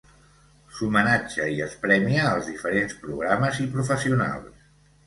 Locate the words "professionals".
3.79-4.71